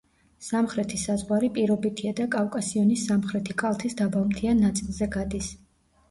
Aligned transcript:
სამხრეთი 0.43 0.99
საზღვარი 0.99 1.49
პირობითია 1.57 2.13
და 2.19 2.25
კავკასიონის 2.35 3.03
სამხრეთი 3.09 3.55
კალთის 3.63 3.97
დაბალმთიან 3.99 4.63
ნაწილზე 4.67 5.09
გადის. 5.17 5.51